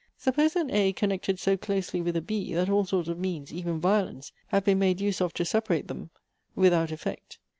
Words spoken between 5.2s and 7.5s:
of to separate them, without effect.